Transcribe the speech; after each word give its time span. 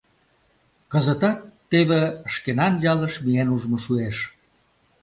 Кызытат 0.91 1.39
теве 1.69 2.03
шкенан 2.33 2.73
ялыш 2.93 3.15
миен 3.25 3.49
ужмо 3.55 3.77
шуэш. 3.83 4.17